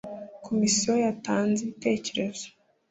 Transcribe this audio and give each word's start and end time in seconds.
komisiyo 0.45 0.91
yatanze 1.05 1.59
ibitekerezo 1.63 2.45